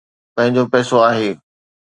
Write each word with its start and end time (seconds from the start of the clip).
پنهنجو 0.35 0.63
پئسو 0.71 0.97
آهي. 1.09 1.31